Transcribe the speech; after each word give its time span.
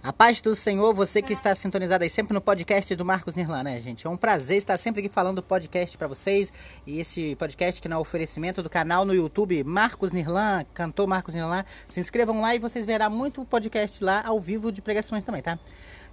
A 0.00 0.12
paz 0.12 0.40
do 0.40 0.54
Senhor, 0.54 0.94
você 0.94 1.20
que 1.20 1.32
está 1.32 1.52
sintonizado 1.56 2.04
aí 2.04 2.08
sempre 2.08 2.32
no 2.32 2.40
podcast 2.40 2.94
do 2.94 3.04
Marcos 3.04 3.34
Nirlan, 3.34 3.64
né, 3.64 3.80
gente? 3.80 4.06
É 4.06 4.10
um 4.10 4.16
prazer 4.16 4.56
estar 4.56 4.78
sempre 4.78 5.00
aqui 5.04 5.12
falando 5.12 5.36
do 5.36 5.42
podcast 5.42 5.98
para 5.98 6.06
vocês. 6.06 6.52
E 6.86 7.00
esse 7.00 7.34
podcast 7.34 7.82
que 7.82 7.88
é 7.88 7.96
um 7.96 7.98
oferecimento 7.98 8.62
do 8.62 8.70
canal 8.70 9.04
no 9.04 9.12
YouTube 9.12 9.64
Marcos 9.64 10.12
Nirlan, 10.12 10.64
cantor 10.72 11.08
Marcos 11.08 11.34
Nirlan. 11.34 11.64
Se 11.88 11.98
inscrevam 11.98 12.40
lá 12.40 12.54
e 12.54 12.60
vocês 12.60 12.86
verão 12.86 13.10
muito 13.10 13.44
podcast 13.44 14.02
lá 14.02 14.22
ao 14.24 14.38
vivo 14.38 14.70
de 14.70 14.80
pregações 14.80 15.24
também, 15.24 15.42
tá? 15.42 15.58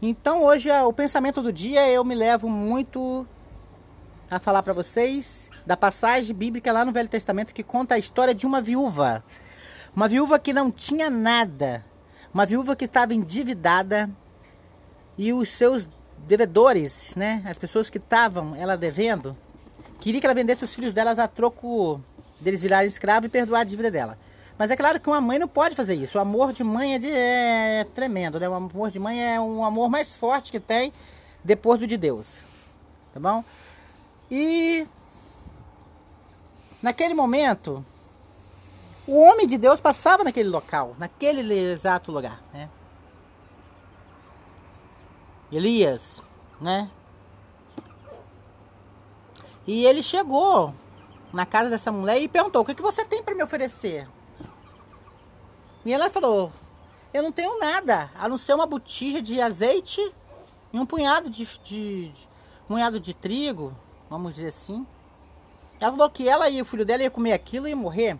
Então 0.01 0.43
hoje 0.43 0.71
o 0.71 0.91
pensamento 0.91 1.39
do 1.39 1.53
dia 1.53 1.87
eu 1.87 2.03
me 2.03 2.15
levo 2.15 2.49
muito 2.49 3.25
a 4.31 4.39
falar 4.39 4.63
para 4.63 4.73
vocês 4.73 5.47
da 5.63 5.77
passagem 5.77 6.35
bíblica 6.35 6.73
lá 6.73 6.83
no 6.83 6.91
Velho 6.91 7.07
Testamento 7.07 7.53
que 7.53 7.61
conta 7.61 7.93
a 7.93 7.99
história 7.99 8.33
de 8.33 8.47
uma 8.47 8.61
viúva. 8.61 9.23
Uma 9.95 10.07
viúva 10.07 10.39
que 10.39 10.51
não 10.51 10.71
tinha 10.71 11.07
nada 11.07 11.85
uma 12.35 12.45
viúva 12.45 12.75
que 12.75 12.83
estava 12.83 13.13
endividada 13.13 14.09
e 15.17 15.31
os 15.31 15.47
seus 15.47 15.87
devedores, 16.27 17.15
né, 17.15 17.41
as 17.45 17.57
pessoas 17.57 17.89
que 17.89 17.97
estavam 17.97 18.53
ela 18.57 18.75
devendo, 18.75 19.37
queria 20.01 20.19
que 20.19 20.27
ela 20.27 20.33
vendesse 20.33 20.65
os 20.65 20.75
filhos 20.75 20.91
delas 20.93 21.17
a 21.17 21.29
troco 21.29 22.01
deles 22.41 22.61
virarem 22.61 22.89
escravo 22.89 23.27
e 23.27 23.29
perdoar 23.29 23.61
a 23.61 23.63
dívida 23.63 23.89
dela. 23.89 24.17
Mas 24.57 24.69
é 24.69 24.75
claro 24.75 24.99
que 24.99 25.09
uma 25.09 25.21
mãe 25.21 25.39
não 25.39 25.47
pode 25.47 25.77
fazer 25.77 25.95
isso. 25.95 26.17
O 26.17 26.21
amor 26.21 26.51
de 26.51 26.61
mãe 26.61 26.95
é, 26.95 26.99
de, 26.99 27.09
é 27.09 27.85
tremendo, 27.95 28.37
né? 28.37 28.49
O 28.49 28.53
amor 28.53 28.91
de 28.91 28.99
mãe 28.99 29.33
é 29.33 29.39
um 29.39 29.63
amor 29.63 29.89
mais 29.89 30.17
forte 30.17 30.51
que 30.51 30.59
tem 30.59 30.91
depois 31.41 31.79
do 31.79 31.87
de 31.87 31.95
Deus. 31.95 32.41
Tá 33.13 33.19
bom? 33.19 33.45
E 34.29 34.85
naquele 36.81 37.13
momento, 37.13 37.85
o 39.07 39.19
homem 39.19 39.45
de 39.45 39.57
Deus 39.57 39.79
passava 39.79 40.23
naquele 40.23 40.49
local, 40.49 40.95
naquele 40.97 41.53
exato 41.53 42.11
lugar, 42.11 42.41
né? 42.53 42.69
Elias, 45.51 46.23
né? 46.59 46.89
E 49.67 49.85
ele 49.85 50.01
chegou 50.01 50.73
na 51.31 51.45
casa 51.45 51.69
dessa 51.69 51.91
mulher 51.91 52.19
e 52.19 52.27
perguntou: 52.27 52.61
O 52.61 52.65
que, 52.65 52.75
que 52.75 52.81
você 52.81 53.05
tem 53.05 53.21
para 53.21 53.35
me 53.35 53.43
oferecer? 53.43 54.07
E 55.83 55.93
ela 55.93 56.09
falou: 56.09 56.51
Eu 57.13 57.21
não 57.21 57.31
tenho 57.31 57.59
nada, 57.59 58.09
a 58.15 58.27
não 58.27 58.37
ser 58.37 58.53
uma 58.53 58.65
botija 58.65 59.21
de 59.21 59.39
azeite 59.39 60.01
e 60.73 60.79
um 60.79 60.85
punhado 60.85 61.29
de, 61.29 61.45
de, 61.63 62.09
de 62.09 62.27
punhado 62.67 62.99
de 62.99 63.13
trigo, 63.13 63.75
vamos 64.09 64.35
dizer 64.35 64.49
assim. 64.49 64.85
Ela 65.79 65.91
falou 65.91 66.09
que 66.09 66.27
ela 66.27 66.49
e 66.49 66.61
o 66.61 66.65
filho 66.65 66.85
dela 66.85 67.03
ia 67.03 67.11
comer 67.11 67.33
aquilo 67.33 67.67
e 67.67 67.75
morrer. 67.75 68.17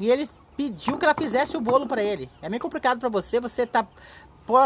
E 0.00 0.10
ele 0.10 0.28
pediu 0.56 0.98
que 0.98 1.04
ela 1.04 1.14
fizesse 1.14 1.56
o 1.56 1.60
bolo 1.60 1.86
para 1.86 2.02
ele. 2.02 2.30
É 2.42 2.48
meio 2.48 2.60
complicado 2.60 2.98
para 2.98 3.08
você, 3.08 3.40
você 3.40 3.66
tá 3.66 3.86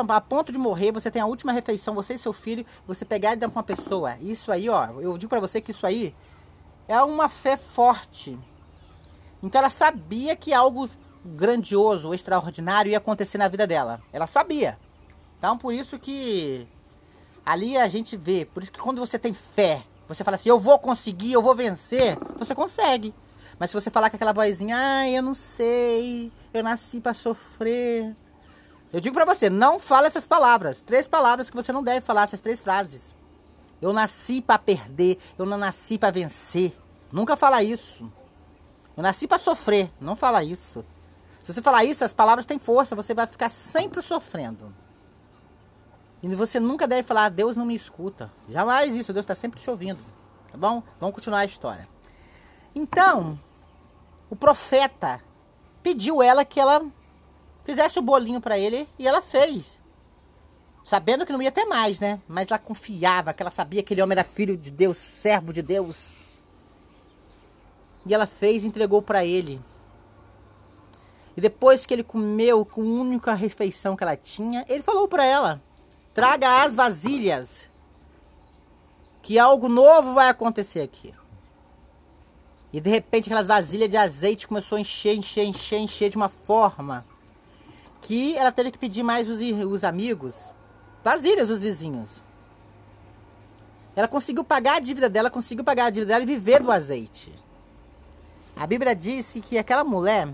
a 0.08 0.20
ponto 0.20 0.52
de 0.52 0.58
morrer, 0.58 0.92
você 0.92 1.10
tem 1.10 1.20
a 1.20 1.26
última 1.26 1.52
refeição, 1.52 1.94
você 1.94 2.14
e 2.14 2.18
seu 2.18 2.32
filho, 2.32 2.64
você 2.86 3.04
pegar 3.04 3.32
e 3.32 3.36
dar 3.36 3.48
para 3.48 3.58
uma 3.58 3.64
pessoa. 3.64 4.16
Isso 4.20 4.52
aí, 4.52 4.68
ó, 4.68 5.00
eu 5.00 5.18
digo 5.18 5.28
para 5.28 5.40
você 5.40 5.60
que 5.60 5.72
isso 5.72 5.86
aí 5.86 6.14
é 6.86 7.00
uma 7.02 7.28
fé 7.28 7.56
forte. 7.56 8.38
Então 9.42 9.58
ela 9.60 9.70
sabia 9.70 10.36
que 10.36 10.54
algo 10.54 10.88
grandioso, 11.24 12.14
extraordinário 12.14 12.90
ia 12.90 12.98
acontecer 12.98 13.38
na 13.38 13.48
vida 13.48 13.66
dela. 13.66 14.00
Ela 14.12 14.26
sabia. 14.26 14.78
Então 15.38 15.58
por 15.58 15.74
isso 15.74 15.98
que 15.98 16.66
ali 17.44 17.76
a 17.76 17.88
gente 17.88 18.16
vê, 18.16 18.44
por 18.44 18.62
isso 18.62 18.70
que 18.70 18.80
quando 18.80 19.00
você 19.00 19.18
tem 19.18 19.32
fé, 19.32 19.82
você 20.06 20.22
fala 20.22 20.36
assim, 20.36 20.48
eu 20.48 20.60
vou 20.60 20.78
conseguir, 20.78 21.32
eu 21.32 21.42
vou 21.42 21.54
vencer, 21.54 22.16
você 22.38 22.54
consegue. 22.54 23.12
Mas 23.58 23.70
se 23.70 23.74
você 23.74 23.90
falar 23.90 24.10
com 24.10 24.16
aquela 24.16 24.32
vozinha, 24.32 24.76
ai, 24.76 25.16
eu 25.16 25.22
não 25.22 25.34
sei, 25.34 26.32
eu 26.52 26.62
nasci 26.62 27.00
para 27.00 27.14
sofrer. 27.14 28.14
Eu 28.92 29.00
digo 29.00 29.14
para 29.14 29.24
você, 29.24 29.48
não 29.48 29.80
fala 29.80 30.06
essas 30.06 30.26
palavras. 30.26 30.80
Três 30.80 31.06
palavras 31.06 31.48
que 31.50 31.56
você 31.56 31.72
não 31.72 31.82
deve 31.82 32.00
falar, 32.00 32.24
essas 32.24 32.40
três 32.40 32.60
frases. 32.60 33.14
Eu 33.80 33.92
nasci 33.92 34.40
para 34.40 34.58
perder, 34.58 35.18
eu 35.38 35.46
não 35.46 35.58
nasci 35.58 35.98
para 35.98 36.10
vencer. 36.10 36.76
Nunca 37.10 37.36
fala 37.36 37.62
isso. 37.62 38.10
Eu 38.96 39.02
nasci 39.02 39.26
para 39.26 39.38
sofrer, 39.38 39.90
não 40.00 40.14
fala 40.14 40.44
isso. 40.44 40.84
Se 41.42 41.52
você 41.52 41.60
falar 41.60 41.84
isso, 41.84 42.04
as 42.04 42.12
palavras 42.12 42.46
têm 42.46 42.58
força, 42.58 42.94
você 42.94 43.14
vai 43.14 43.26
ficar 43.26 43.50
sempre 43.50 44.00
sofrendo. 44.02 44.72
E 46.22 46.28
você 46.36 46.60
nunca 46.60 46.86
deve 46.86 47.02
falar, 47.02 47.30
Deus 47.30 47.56
não 47.56 47.64
me 47.64 47.74
escuta. 47.74 48.32
Jamais 48.48 48.94
isso, 48.94 49.12
Deus 49.12 49.24
está 49.24 49.34
sempre 49.34 49.60
te 49.60 49.68
ouvindo. 49.68 50.04
Tá 50.52 50.56
bom? 50.56 50.82
Vamos 51.00 51.14
continuar 51.14 51.40
a 51.40 51.44
história. 51.44 51.88
Então, 52.74 53.38
o 54.30 54.36
profeta 54.36 55.22
pediu 55.82 56.22
ela 56.22 56.44
que 56.44 56.58
ela 56.58 56.84
fizesse 57.64 57.98
o 57.98 58.02
bolinho 58.02 58.40
para 58.40 58.58
ele 58.58 58.88
e 58.98 59.06
ela 59.06 59.20
fez. 59.20 59.80
Sabendo 60.84 61.24
que 61.24 61.32
não 61.32 61.42
ia 61.42 61.52
ter 61.52 61.64
mais, 61.64 62.00
né? 62.00 62.20
Mas 62.26 62.50
ela 62.50 62.58
confiava, 62.58 63.32
que 63.32 63.42
ela 63.42 63.50
sabia 63.50 63.82
que 63.82 63.86
aquele 63.86 64.02
homem 64.02 64.16
era 64.18 64.24
filho 64.24 64.56
de 64.56 64.70
Deus, 64.70 64.98
servo 64.98 65.52
de 65.52 65.62
Deus. 65.62 66.10
E 68.04 68.12
ela 68.12 68.26
fez 68.26 68.64
e 68.64 68.66
entregou 68.66 69.00
para 69.00 69.24
ele. 69.24 69.60
E 71.36 71.40
depois 71.40 71.86
que 71.86 71.94
ele 71.94 72.02
comeu 72.02 72.64
com 72.64 72.82
a 72.82 73.00
única 73.00 73.32
refeição 73.34 73.96
que 73.96 74.02
ela 74.02 74.16
tinha, 74.16 74.64
ele 74.68 74.82
falou 74.82 75.06
para 75.06 75.24
ela: 75.24 75.62
traga 76.12 76.62
as 76.62 76.74
vasilhas, 76.74 77.70
que 79.22 79.38
algo 79.38 79.68
novo 79.68 80.14
vai 80.14 80.28
acontecer 80.28 80.80
aqui. 80.80 81.14
E 82.72 82.80
de 82.80 82.88
repente 82.88 83.26
aquelas 83.26 83.46
vasilhas 83.46 83.88
de 83.88 83.96
azeite 83.96 84.48
começou 84.48 84.76
a 84.76 84.80
encher, 84.80 85.14
encher, 85.14 85.44
encher, 85.44 85.78
encher 85.78 86.08
de 86.08 86.16
uma 86.16 86.28
forma 86.28 87.04
que 88.00 88.36
ela 88.36 88.50
teve 88.50 88.70
que 88.70 88.78
pedir 88.78 89.02
mais 89.02 89.28
os, 89.28 89.40
os 89.40 89.84
amigos, 89.84 90.50
vasilhas 91.04 91.50
os 91.50 91.62
vizinhos. 91.62 92.22
Ela 93.94 94.08
conseguiu 94.08 94.42
pagar 94.42 94.76
a 94.76 94.80
dívida 94.80 95.08
dela, 95.08 95.30
conseguiu 95.30 95.62
pagar 95.62 95.86
a 95.86 95.90
dívida 95.90 96.14
dela 96.14 96.24
e 96.24 96.26
viver 96.26 96.62
do 96.62 96.72
azeite. 96.72 97.32
A 98.56 98.66
Bíblia 98.66 98.94
disse 98.94 99.40
que 99.40 99.58
aquela 99.58 99.84
mulher 99.84 100.28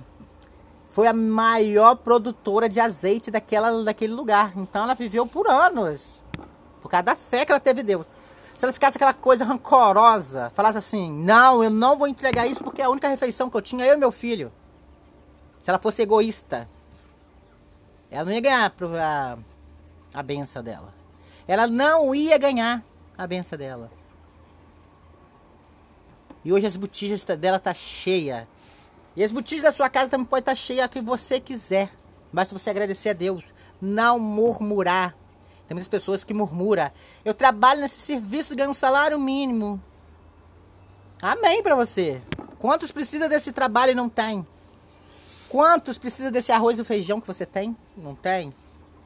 foi 0.91 1.07
a 1.07 1.13
maior 1.13 1.97
produtora 1.97 2.69
de 2.69 2.81
azeite 2.81 3.31
daquela, 3.31 3.85
daquele 3.85 4.13
lugar. 4.13 4.53
Então 4.57 4.85
ela 4.85 4.95
viveu 4.95 5.27
por 5.27 5.49
anos. 5.49 6.23
Por 6.81 6.89
causa 6.89 7.03
da 7.03 7.17
fé 7.17 7.45
que 7.45 7.53
ela 7.53 7.61
teve 7.61 7.83
em 7.83 7.85
Deus. 7.85 8.07
Se 8.59 8.65
ela 8.65 8.73
ficasse 8.73 8.97
aquela 8.97 9.15
coisa 9.15 9.45
rancorosa, 9.45 10.51
falasse 10.53 10.79
assim: 10.79 11.09
Não, 11.13 11.63
eu 11.63 11.71
não 11.71 11.97
vou 11.97 12.09
entregar 12.09 12.45
isso 12.45 12.65
porque 12.65 12.83
é 12.83 12.87
a 12.87 12.91
única 12.91 13.09
refeição 13.09 13.49
que 13.49 13.57
eu 13.57 13.63
tinha, 13.63 13.87
eu 13.87 13.95
e 13.95 13.97
meu 13.97 14.11
filho. 14.11 14.53
Se 15.61 15.71
ela 15.71 15.79
fosse 15.79 16.03
egoísta, 16.03 16.69
ela 18.11 18.25
não 18.25 18.33
ia 18.33 18.41
ganhar 18.41 18.73
a, 19.01 19.39
a 20.13 20.23
benção 20.25 20.61
dela. 20.61 20.93
Ela 21.47 21.69
não 21.69 22.13
ia 22.13 22.37
ganhar 22.37 22.83
a 23.17 23.27
benção 23.29 23.57
dela. 23.57 23.93
E 26.45 26.53
hoje 26.53 26.67
as 26.67 26.77
botijas 26.77 27.23
dela 27.23 27.61
tá 27.61 27.73
cheia. 27.73 28.49
E 29.15 29.23
as 29.23 29.31
botijas 29.31 29.63
da 29.63 29.73
sua 29.73 29.89
casa 29.89 30.11
também 30.11 30.27
pode 30.27 30.43
estar 30.43 30.53
tá 30.53 30.57
cheia 30.57 30.85
a 30.85 30.89
que 30.89 31.01
você 31.01 31.39
quiser. 31.39 31.93
Basta 32.33 32.59
você 32.59 32.71
agradecer 32.71 33.11
a 33.11 33.13
Deus. 33.13 33.45
Não 33.81 34.19
murmurar. 34.19 35.15
Tem 35.69 35.75
muitas 35.75 35.89
pessoas 35.89 36.25
que 36.25 36.33
murmuram. 36.33 36.91
Eu 37.23 37.35
trabalho 37.35 37.83
nesse 37.83 38.01
serviço 38.01 38.55
e 38.55 38.57
ganho 38.57 38.71
um 38.71 38.75
salário 38.75 39.21
mínimo. 39.21 39.81
Amém 41.21 41.63
para 41.63 41.75
você. 41.75 42.23
Quantos 42.59 42.91
precisa 42.91 43.29
desse 43.29 43.53
trabalho 43.53 43.93
e 43.93 43.95
não 43.95 44.09
tem? 44.09 44.47
Quantos 45.51 45.99
precisa 45.99 46.31
desse 46.31 46.51
arroz 46.51 46.79
e 46.79 46.85
feijão 46.85 47.21
que 47.21 47.27
você 47.27 47.45
tem? 47.45 47.77
Não 47.95 48.15
tem? 48.15 48.51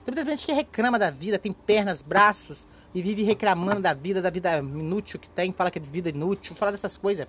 Tem 0.05 0.15
muita 0.15 0.25
gente 0.25 0.47
que 0.47 0.53
reclama 0.53 0.99
da 0.99 1.11
vida, 1.11 1.39
tem 1.39 1.53
pernas, 1.53 2.01
braços 2.01 2.65
e 2.95 3.03
vive 3.03 3.25
reclamando 3.25 3.81
da 3.81 3.93
vida, 3.93 4.23
da 4.23 4.31
vida 4.31 4.59
inútil 4.59 5.19
que 5.19 5.29
tem, 5.29 5.53
fala 5.53 5.71
que 5.71 5.79
é 5.79 5.83
vida 5.83 6.11
inútil, 6.11 6.55
fala 6.55 6.73
dessas 6.73 6.97
coisas. 6.97 7.27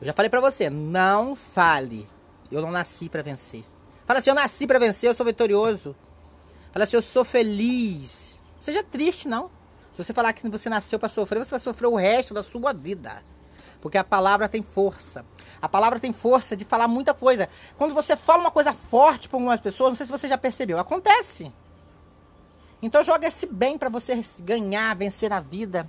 Eu 0.00 0.06
já 0.06 0.12
falei 0.12 0.28
pra 0.28 0.40
você, 0.40 0.68
não 0.68 1.36
fale. 1.36 2.08
Eu 2.50 2.62
não 2.62 2.70
nasci 2.70 3.08
para 3.08 3.22
vencer. 3.22 3.64
Fala 4.06 4.18
assim, 4.18 4.30
eu 4.30 4.34
nasci 4.34 4.66
para 4.66 4.78
vencer, 4.78 5.08
eu 5.08 5.14
sou 5.14 5.24
vitorioso. 5.24 5.94
Fala 6.72 6.84
assim, 6.84 6.96
eu 6.96 7.02
sou 7.02 7.24
feliz. 7.24 8.40
Seja 8.60 8.82
triste, 8.82 9.26
não. 9.26 9.50
Se 9.94 10.04
você 10.04 10.12
falar 10.12 10.32
que 10.32 10.48
você 10.48 10.68
nasceu 10.68 10.98
para 10.98 11.08
sofrer, 11.08 11.44
você 11.44 11.50
vai 11.50 11.60
sofrer 11.60 11.86
o 11.88 11.96
resto 11.96 12.32
da 12.32 12.42
sua 12.42 12.72
vida. 12.72 13.24
Porque 13.80 13.98
a 13.98 14.04
palavra 14.04 14.48
tem 14.48 14.62
força. 14.62 15.24
A 15.60 15.68
palavra 15.68 15.98
tem 15.98 16.12
força 16.12 16.56
de 16.56 16.64
falar 16.64 16.86
muita 16.86 17.12
coisa. 17.12 17.48
Quando 17.76 17.94
você 17.94 18.16
fala 18.16 18.40
uma 18.40 18.50
coisa 18.50 18.72
forte 18.72 19.28
para 19.28 19.36
algumas 19.36 19.60
pessoas, 19.60 19.90
não 19.90 19.96
sei 19.96 20.06
se 20.06 20.12
você 20.12 20.28
já 20.28 20.38
percebeu, 20.38 20.78
acontece. 20.78 21.52
Então 22.82 23.02
joga 23.02 23.26
esse 23.26 23.46
bem 23.46 23.76
para 23.76 23.88
você 23.88 24.22
ganhar, 24.40 24.94
vencer 24.96 25.28
na 25.28 25.40
vida. 25.40 25.88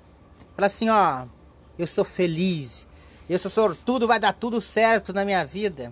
Fala 0.55 0.67
assim, 0.67 0.89
ó, 0.89 1.25
eu 1.77 1.87
sou 1.87 2.03
feliz. 2.03 2.87
Eu 3.29 3.39
sou 3.39 3.49
sortudo, 3.51 4.07
vai 4.07 4.19
dar 4.19 4.33
tudo 4.33 4.59
certo 4.59 5.13
na 5.13 5.23
minha 5.23 5.45
vida. 5.45 5.91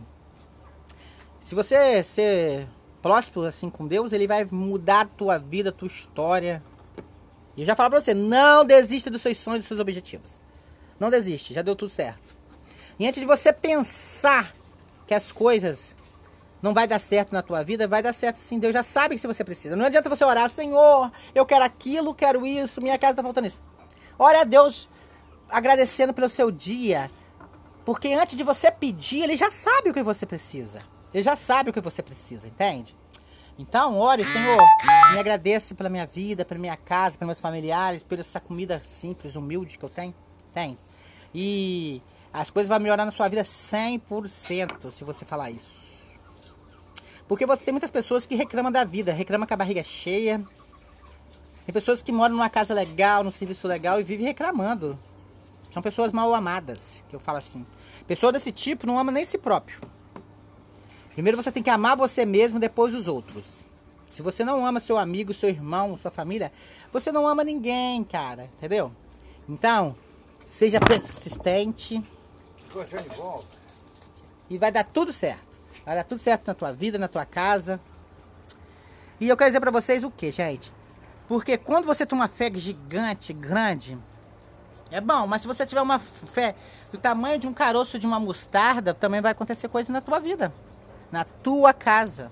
Se 1.40 1.56
você 1.56 2.04
ser 2.04 2.68
próspero 3.02 3.46
assim 3.46 3.70
com 3.70 3.88
Deus, 3.88 4.14
ele 4.14 4.28
vai 4.28 4.46
mudar 4.46 5.02
a 5.02 5.06
tua 5.06 5.38
vida, 5.38 5.70
a 5.70 5.74
tua 5.74 5.88
história. 5.88 6.64
E 7.56 7.62
eu 7.62 7.66
já 7.66 7.76
falo 7.76 7.90
pra 7.90 8.02
você, 8.02 8.14
não 8.14 8.66
desista 8.66 9.10
dos 9.10 9.22
seus 9.22 9.38
sonhos, 9.38 9.60
dos 9.60 9.68
seus 9.68 9.80
objetivos. 9.80 10.40
Não 11.00 11.10
desiste, 11.10 11.54
já 11.54 11.62
deu 11.62 11.76
tudo 11.76 11.92
certo. 11.92 12.36
E 13.00 13.08
antes 13.08 13.22
de 13.22 13.26
você 13.26 13.54
pensar 13.54 14.54
que 15.08 15.14
as 15.14 15.32
coisas 15.32 15.96
não 16.62 16.74
vai 16.74 16.88
dar 16.88 17.00
certo 17.00 17.32
na 17.32 17.42
tua 17.42 17.64
vida, 17.64 17.88
vai 17.88 18.04
dar 18.04 18.14
certo 18.14 18.38
sim. 18.38 18.60
Deus 18.60 18.74
já 18.74 18.84
sabe 18.84 19.16
que 19.16 19.22
se 19.22 19.28
você 19.28 19.44
precisa. 19.44 19.76
Não 19.76 19.86
adianta 19.86 20.10
você 20.10 20.26
orar, 20.26 20.50
Senhor, 20.50 21.12
eu 21.34 21.46
quero 21.46 21.64
aquilo, 21.64 22.14
quero 22.14 22.46
isso, 22.46 22.82
minha 22.82 22.98
casa 22.98 23.14
está 23.14 23.24
faltando 23.24 23.48
isso. 23.48 23.60
Ore 24.18 24.38
a 24.38 24.44
Deus 24.44 24.90
agradecendo 25.50 26.14
pelo 26.14 26.30
seu 26.30 26.52
dia. 26.52 27.10
Porque 27.86 28.10
antes 28.10 28.36
de 28.36 28.44
você 28.44 28.70
pedir, 28.70 29.24
ele 29.24 29.38
já 29.38 29.50
sabe 29.50 29.90
o 29.90 29.94
que 29.94 30.04
você 30.04 30.26
precisa. 30.26 30.80
Ele 31.14 31.24
já 31.24 31.36
sabe 31.36 31.70
o 31.70 31.74
que 31.74 31.82
você 31.82 32.02
precisa, 32.02 32.48
entende? 32.48 32.96
Então, 33.58 33.98
ore, 33.98 34.24
Senhor, 34.24 34.64
me 35.12 35.20
agradeça 35.20 35.76
pela 35.76 35.90
minha 35.90 36.06
vida, 36.06 36.46
pela 36.46 36.60
minha 36.60 36.78
casa, 36.78 37.18
pelos 37.18 37.28
meus 37.28 37.40
familiares, 37.42 38.04
pela 38.04 38.22
essa 38.22 38.40
comida 38.40 38.80
simples, 38.80 39.36
humilde 39.36 39.78
que 39.78 39.84
eu 39.84 39.90
tenho. 39.90 40.16
Tem. 40.54 40.78
E 41.36 42.02
as 42.32 42.50
coisas 42.50 42.70
vão 42.70 42.80
melhorar 42.80 43.06
na 43.06 43.12
sua 43.12 43.28
vida 43.28 43.44
100% 43.44 44.92
se 44.94 45.04
você 45.04 45.26
falar 45.26 45.52
isso. 45.52 45.90
Porque 47.28 47.46
você, 47.46 47.64
tem 47.64 47.74
muitas 47.74 47.92
pessoas 47.92 48.26
que 48.26 48.34
reclamam 48.34 48.72
da 48.72 48.86
vida, 48.86 49.12
reclamam 49.12 49.46
que 49.46 49.54
a 49.54 49.58
barriga 49.58 49.82
é 49.82 49.84
cheia. 49.84 50.42
Tem 51.66 51.74
pessoas 51.74 52.02
que 52.02 52.12
moram 52.14 52.36
numa 52.36 52.50
casa 52.50 52.74
legal, 52.74 53.24
num 53.24 53.32
serviço 53.32 53.68
legal 53.68 54.00
e 54.00 54.04
vivem 54.04 54.26
reclamando. 54.26 54.98
São 55.74 55.84
pessoas 55.84 56.12
mal 56.12 56.34
amadas, 56.34 57.04
que 57.10 57.16
eu 57.16 57.20
falo 57.20 57.38
assim. 57.38 57.66
Pessoa 58.08 58.32
desse 58.32 58.52
tipo 58.52 58.88
não 58.88 58.98
ama 58.98 59.12
nem 59.12 59.26
si 59.26 59.38
próprio. 59.38 59.80
Primeiro 61.20 61.36
você 61.36 61.52
tem 61.52 61.62
que 61.62 61.70
amar 61.70 61.98
você 61.98 62.24
mesmo, 62.24 62.62
depois 62.62 62.96
os 62.96 63.10
outros. 63.10 63.62
Se 64.10 64.22
você 64.22 64.46
não 64.46 64.66
ama 64.66 64.80
seu 64.80 64.98
amigo, 64.98 65.34
seu 65.34 65.50
irmão, 65.50 66.00
sua 66.02 66.10
família, 66.10 66.50
você 66.94 67.12
não 67.12 67.28
ama 67.28 67.44
ninguém, 67.44 68.06
cara. 68.06 68.50
Entendeu? 68.56 68.90
Então, 69.50 69.94
seja 70.46 70.80
persistente. 70.80 72.02
E 74.50 74.58
vai 74.58 74.72
dar 74.72 74.86
tudo 74.86 75.12
certo. 75.12 75.60
Vai 75.86 75.98
dar 75.98 76.06
tudo 76.06 76.20
certo 76.20 76.48
na 76.48 76.54
tua 76.54 76.72
vida, 76.72 76.98
na 76.98 77.10
tua 77.10 77.26
casa. 77.26 77.82
E 79.20 79.28
eu 79.28 79.36
quero 79.36 79.50
dizer 79.50 79.60
pra 79.60 79.72
vocês 79.72 80.06
o 80.06 80.10
que, 80.10 80.32
gente? 80.32 80.72
Porque 81.28 81.58
quando 81.58 81.86
você 81.86 82.06
tem 82.06 82.18
uma 82.18 82.30
fé 82.30 82.50
gigante, 82.54 83.34
grande, 83.34 83.98
é 84.90 85.02
bom, 85.02 85.28
mas 85.28 85.42
se 85.42 85.50
você 85.50 85.66
tiver 85.66 85.82
uma 85.82 86.00
fé 86.00 86.56
do 86.94 86.98
tamanho 86.98 87.38
de 87.38 87.46
um 87.46 87.54
caroço 87.54 88.00
de 88.00 88.08
uma 88.08 88.22
mostarda, 88.22 88.94
também 88.94 89.20
vai 89.20 89.34
acontecer 89.34 89.68
coisa 89.68 89.92
na 89.92 90.00
tua 90.00 90.22
vida, 90.22 90.54
na 91.12 91.24
tua 91.24 91.74
casa. 91.74 92.32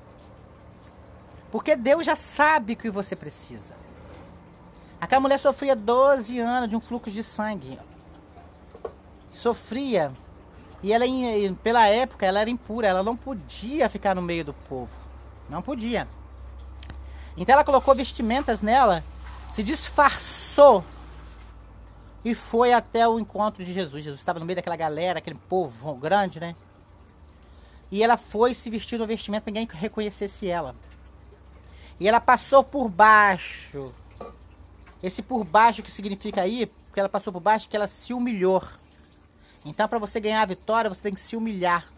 Porque 1.51 1.75
Deus 1.75 2.05
já 2.05 2.15
sabe 2.15 2.73
o 2.73 2.77
que 2.77 2.89
você 2.89 3.15
precisa. 3.15 3.75
Aquela 4.99 5.21
mulher 5.21 5.39
sofria 5.39 5.75
12 5.75 6.39
anos 6.39 6.69
de 6.69 6.75
um 6.75 6.81
fluxo 6.81 7.11
de 7.11 7.23
sangue. 7.23 7.79
Sofria. 9.31 10.11
E 10.83 10.91
ela, 10.91 11.05
pela 11.63 11.87
época, 11.87 12.25
ela 12.25 12.39
era 12.39 12.49
impura. 12.49 12.87
Ela 12.87 13.03
não 13.03 13.15
podia 13.15 13.89
ficar 13.89 14.15
no 14.15 14.21
meio 14.21 14.43
do 14.43 14.53
povo. 14.53 14.91
Não 15.49 15.61
podia. 15.61 16.07
Então 17.37 17.53
ela 17.53 17.63
colocou 17.63 17.93
vestimentas 17.93 18.61
nela, 18.63 19.03
se 19.53 19.61
disfarçou 19.61 20.83
e 22.25 22.33
foi 22.33 22.73
até 22.73 23.07
o 23.07 23.19
encontro 23.19 23.63
de 23.63 23.71
Jesus. 23.71 24.03
Jesus 24.03 24.19
estava 24.19 24.39
no 24.39 24.45
meio 24.45 24.55
daquela 24.55 24.75
galera, 24.75 25.19
aquele 25.19 25.39
povo 25.47 25.93
grande, 25.95 26.39
né? 26.39 26.55
E 27.91 28.03
ela 28.03 28.17
foi 28.17 28.53
se 28.53 28.69
vestir 28.69 28.99
no 28.99 29.07
vestimento 29.07 29.43
para 29.43 29.51
ninguém 29.51 29.67
reconhecesse 29.71 30.47
ela. 30.47 30.75
E 31.99 32.07
ela 32.07 32.19
passou 32.19 32.63
por 32.63 32.89
baixo. 32.89 33.93
Esse 35.01 35.21
por 35.21 35.43
baixo 35.43 35.81
que 35.81 35.91
significa 35.91 36.41
aí, 36.41 36.65
porque 36.65 36.99
ela 36.99 37.09
passou 37.09 37.31
por 37.31 37.39
baixo, 37.39 37.69
que 37.69 37.75
ela 37.75 37.87
se 37.87 38.13
humilhou. 38.13 38.61
Então, 39.63 39.87
para 39.87 39.99
você 39.99 40.19
ganhar 40.19 40.41
a 40.41 40.45
vitória, 40.45 40.89
você 40.89 41.01
tem 41.01 41.13
que 41.13 41.19
se 41.19 41.35
humilhar. 41.35 41.91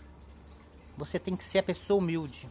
Você 0.97 1.18
tem 1.18 1.36
que 1.36 1.44
ser 1.44 1.59
a 1.59 1.63
pessoa 1.63 2.00
humilde. 2.00 2.47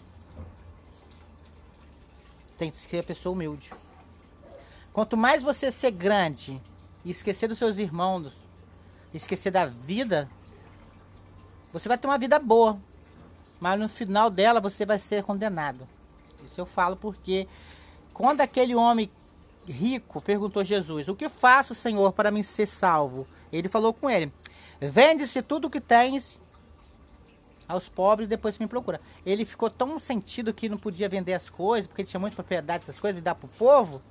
Tem 2.57 2.71
que 2.71 2.89
ser 2.89 3.01
a 3.01 3.03
pessoa 3.03 3.33
humilde. 3.33 3.73
Quanto 4.93 5.17
mais 5.17 5.43
você 5.43 5.71
ser 5.71 5.91
grande 5.91 6.61
e 7.05 7.11
esquecer 7.11 7.47
dos 7.47 7.59
seus 7.59 7.79
irmãos, 7.79 8.33
esquecer 9.13 9.51
da 9.51 9.67
vida, 9.67 10.29
você 11.73 11.89
vai 11.89 11.99
ter 11.99 12.09
uma 12.09 12.19
vida 12.19 12.39
boa. 12.39 12.81
Mas 13.61 13.79
no 13.79 13.89
final 13.89 14.31
dela 14.31 14.61
você 14.61 14.87
vai 14.87 14.99
ser 14.99 15.23
condenado. 15.23 15.87
Isso 16.47 16.61
eu 16.61 16.67
falo 16.67 16.97
porque 16.97 17.47
quando 18.13 18.41
aquele 18.41 18.75
homem 18.75 19.11
rico 19.67 20.21
perguntou 20.21 20.61
a 20.61 20.65
Jesus: 20.65 21.09
O 21.09 21.15
que 21.15 21.29
faço, 21.29 21.75
Senhor, 21.75 22.13
para 22.13 22.31
me 22.31 22.43
ser 22.43 22.67
salvo? 22.67 23.27
Ele 23.53 23.69
falou 23.69 23.93
com 23.93 24.09
ele: 24.09 24.33
Vende-se 24.81 25.43
tudo 25.43 25.67
o 25.67 25.71
que 25.71 25.81
tens 25.81 26.41
aos 27.69 27.89
pobres 27.89 28.27
e 28.27 28.31
depois 28.31 28.59
me 28.59 28.67
procura. 28.67 29.01
Ele 29.27 29.45
ficou 29.45 29.69
tão 29.69 30.01
sentido 30.01 30.55
que 30.55 30.69
não 30.69 30.79
podia 30.79 31.09
vender 31.09 31.35
as 31.35 31.51
coisas, 31.51 31.87
porque 31.87 32.03
ele 32.03 32.09
tinha 32.09 32.21
muita 32.21 32.37
propriedade, 32.37 32.85
essas 32.85 32.99
coisas, 32.99 33.21
e 33.21 33.23
dar 33.23 33.35
pro 33.35 33.49
povo. 33.49 34.03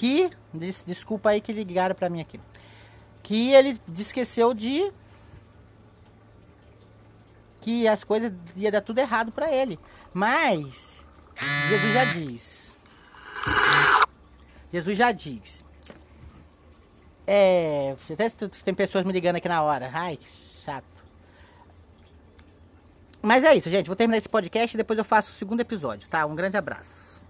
Que, 0.00 0.30
des, 0.54 0.82
desculpa 0.86 1.28
aí 1.28 1.42
que 1.42 1.52
ligaram 1.52 1.94
para 1.94 2.08
mim 2.08 2.22
aqui, 2.22 2.40
que 3.22 3.52
ele 3.52 3.78
esqueceu 3.98 4.54
de 4.54 4.90
que 7.60 7.86
as 7.86 8.02
coisas 8.02 8.32
ia 8.56 8.72
dar 8.72 8.80
tudo 8.80 8.98
errado 8.98 9.30
para 9.30 9.52
ele. 9.52 9.78
Mas 10.14 11.04
Jesus 11.68 11.92
já 11.92 12.04
diz. 12.14 12.78
Jesus 14.72 14.96
já 14.96 15.12
diz. 15.12 15.66
É, 17.26 17.94
até 18.10 18.30
tem 18.64 18.72
pessoas 18.72 19.04
me 19.04 19.12
ligando 19.12 19.36
aqui 19.36 19.50
na 19.50 19.60
hora. 19.60 19.90
Ai, 19.92 20.16
que 20.16 20.26
chato. 20.26 21.04
Mas 23.20 23.44
é 23.44 23.54
isso, 23.54 23.68
gente. 23.68 23.88
Vou 23.88 23.96
terminar 23.96 24.16
esse 24.16 24.30
podcast 24.30 24.74
e 24.74 24.78
depois 24.78 24.98
eu 24.98 25.04
faço 25.04 25.30
o 25.30 25.34
segundo 25.34 25.60
episódio, 25.60 26.08
tá? 26.08 26.24
Um 26.24 26.34
grande 26.34 26.56
abraço. 26.56 27.22